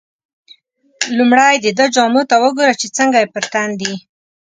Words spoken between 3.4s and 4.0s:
تن دي.